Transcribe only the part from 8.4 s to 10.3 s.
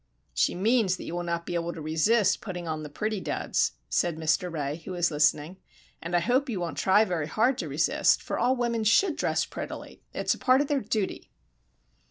women should dress prettily, it